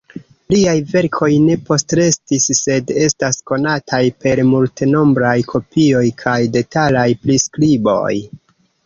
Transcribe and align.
Liaj 0.51 0.71
verkoj 0.93 1.27
ne 1.41 1.57
postrestis, 1.65 2.47
sed 2.59 2.93
estas 3.07 3.37
konataj 3.51 3.99
per 4.25 4.41
multenombraj 4.53 5.35
kopioj 5.53 6.03
kaj 6.23 6.37
detalaj 6.57 7.05
priskriboj. 7.27 8.17